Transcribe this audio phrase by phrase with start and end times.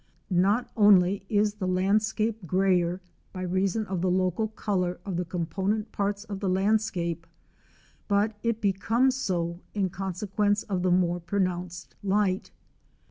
[0.33, 3.01] Not only is the landscape greyer
[3.33, 7.27] by reason of the local colour of the component parts of the landscape,
[8.07, 12.49] but it becomes so in consequence of the more pronounced light.